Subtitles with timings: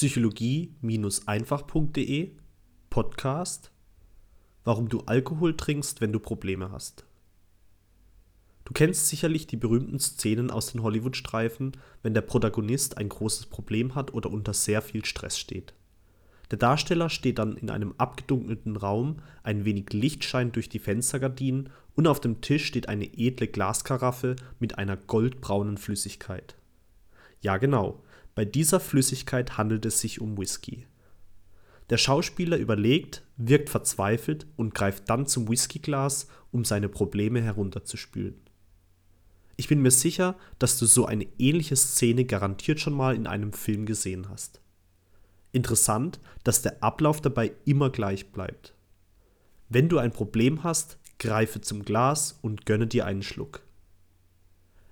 [0.00, 2.30] psychologie-einfach.de
[2.88, 3.70] Podcast
[4.64, 7.04] Warum du Alkohol trinkst, wenn du Probleme hast.
[8.64, 13.94] Du kennst sicherlich die berühmten Szenen aus den Hollywood-Streifen, wenn der Protagonist ein großes Problem
[13.94, 15.74] hat oder unter sehr viel Stress steht.
[16.50, 21.68] Der Darsteller steht dann in einem abgedunkelten Raum, ein wenig Licht scheint durch die Fenstergardinen
[21.94, 26.56] und auf dem Tisch steht eine edle Glaskaraffe mit einer goldbraunen Flüssigkeit.
[27.42, 28.02] Ja genau,
[28.34, 30.86] bei dieser Flüssigkeit handelt es sich um Whisky.
[31.90, 38.40] Der Schauspieler überlegt, wirkt verzweifelt und greift dann zum Whiskyglas, um seine Probleme herunterzuspülen.
[39.56, 43.52] Ich bin mir sicher, dass du so eine ähnliche Szene garantiert schon mal in einem
[43.52, 44.60] Film gesehen hast.
[45.52, 48.74] Interessant, dass der Ablauf dabei immer gleich bleibt.
[49.68, 53.62] Wenn du ein Problem hast, greife zum Glas und gönne dir einen Schluck.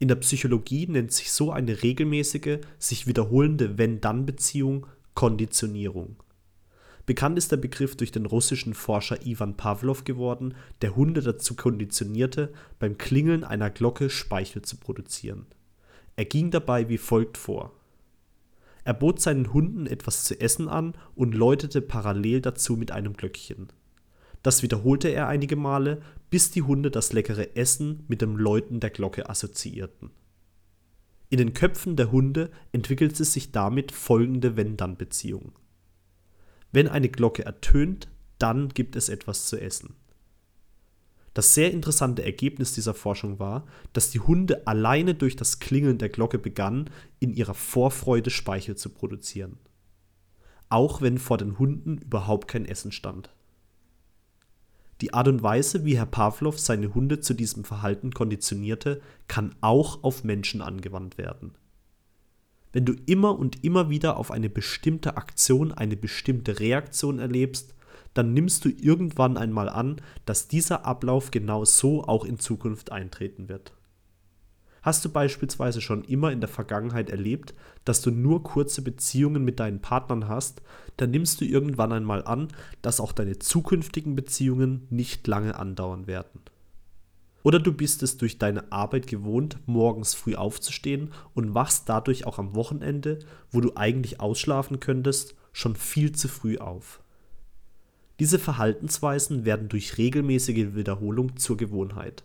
[0.00, 6.16] In der Psychologie nennt sich so eine regelmäßige, sich wiederholende Wenn-Dann-Beziehung Konditionierung.
[7.04, 12.50] Bekannt ist der Begriff durch den russischen Forscher Iwan Pawlow geworden, der Hunde dazu konditionierte,
[12.78, 15.44] beim Klingeln einer Glocke Speichel zu produzieren.
[16.16, 17.72] Er ging dabei wie folgt vor.
[18.84, 23.68] Er bot seinen Hunden etwas zu essen an und läutete parallel dazu mit einem Glöckchen.
[24.42, 28.90] Das wiederholte er einige Male, bis die Hunde das leckere Essen mit dem Läuten der
[28.90, 30.10] Glocke assoziierten.
[31.28, 35.52] In den Köpfen der Hunde entwickelte sich damit folgende Wenn-Dann-Beziehung.
[36.72, 39.94] Wenn eine Glocke ertönt, dann gibt es etwas zu essen.
[41.34, 46.08] Das sehr interessante Ergebnis dieser Forschung war, dass die Hunde alleine durch das Klingeln der
[46.08, 49.58] Glocke begannen, in ihrer Vorfreude Speichel zu produzieren.
[50.68, 53.30] Auch wenn vor den Hunden überhaupt kein Essen stand.
[55.00, 60.02] Die Art und Weise, wie Herr Pawlow seine Hunde zu diesem Verhalten konditionierte, kann auch
[60.04, 61.54] auf Menschen angewandt werden.
[62.72, 67.74] Wenn du immer und immer wieder auf eine bestimmte Aktion eine bestimmte Reaktion erlebst,
[68.14, 73.48] dann nimmst du irgendwann einmal an, dass dieser Ablauf genau so auch in Zukunft eintreten
[73.48, 73.72] wird.
[74.82, 77.54] Hast du beispielsweise schon immer in der Vergangenheit erlebt,
[77.84, 80.62] dass du nur kurze Beziehungen mit deinen Partnern hast,
[80.96, 82.48] dann nimmst du irgendwann einmal an,
[82.80, 86.40] dass auch deine zukünftigen Beziehungen nicht lange andauern werden.
[87.42, 92.38] Oder du bist es durch deine Arbeit gewohnt, morgens früh aufzustehen und wachst dadurch auch
[92.38, 93.18] am Wochenende,
[93.50, 97.00] wo du eigentlich ausschlafen könntest, schon viel zu früh auf.
[98.18, 102.22] Diese Verhaltensweisen werden durch regelmäßige Wiederholung zur Gewohnheit.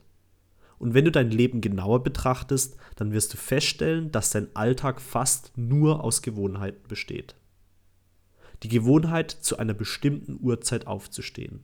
[0.78, 5.52] Und wenn du dein Leben genauer betrachtest, dann wirst du feststellen, dass dein Alltag fast
[5.58, 7.36] nur aus Gewohnheiten besteht.
[8.64, 11.64] Die Gewohnheit, zu einer bestimmten Uhrzeit aufzustehen.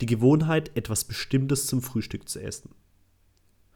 [0.00, 2.70] Die Gewohnheit, etwas Bestimmtes zum Frühstück zu essen.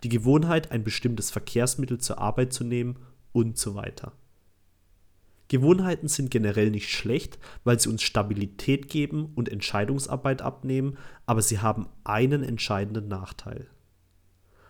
[0.02, 2.98] Die Gewohnheit, ein bestimmtes Verkehrsmittel zur Arbeit zu nehmen
[3.32, 4.12] und so weiter.
[5.48, 10.96] Gewohnheiten sind generell nicht schlecht, weil sie uns Stabilität geben und Entscheidungsarbeit abnehmen,
[11.26, 13.68] aber sie haben einen entscheidenden Nachteil.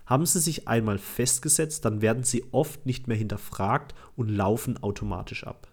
[0.07, 5.45] Haben sie sich einmal festgesetzt, dann werden sie oft nicht mehr hinterfragt und laufen automatisch
[5.45, 5.69] ab.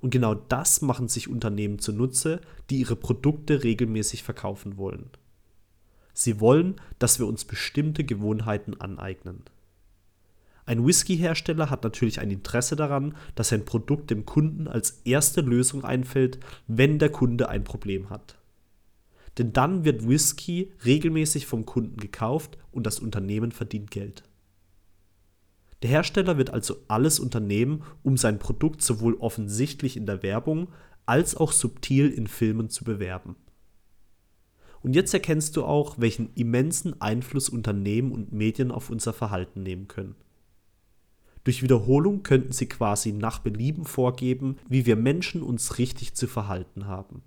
[0.00, 2.40] Und genau das machen sich Unternehmen zunutze,
[2.70, 5.10] die ihre Produkte regelmäßig verkaufen wollen.
[6.14, 9.42] Sie wollen, dass wir uns bestimmte Gewohnheiten aneignen.
[10.66, 15.84] Ein Whisky-Hersteller hat natürlich ein Interesse daran, dass sein Produkt dem Kunden als erste Lösung
[15.84, 18.37] einfällt, wenn der Kunde ein Problem hat.
[19.38, 24.24] Denn dann wird Whisky regelmäßig vom Kunden gekauft und das Unternehmen verdient Geld.
[25.82, 30.68] Der Hersteller wird also alles unternehmen, um sein Produkt sowohl offensichtlich in der Werbung
[31.06, 33.36] als auch subtil in Filmen zu bewerben.
[34.80, 39.88] Und jetzt erkennst du auch, welchen immensen Einfluss Unternehmen und Medien auf unser Verhalten nehmen
[39.88, 40.16] können.
[41.44, 46.86] Durch Wiederholung könnten sie quasi nach Belieben vorgeben, wie wir Menschen uns richtig zu verhalten
[46.86, 47.22] haben.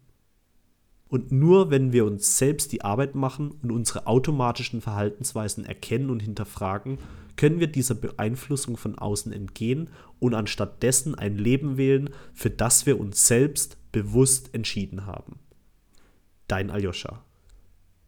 [1.11, 6.21] Und nur wenn wir uns selbst die Arbeit machen und unsere automatischen Verhaltensweisen erkennen und
[6.21, 6.99] hinterfragen,
[7.35, 9.89] können wir dieser Beeinflussung von außen entgehen
[10.19, 15.39] und anstattdessen ein Leben wählen, für das wir uns selbst bewusst entschieden haben.
[16.47, 17.25] Dein Aljoscha.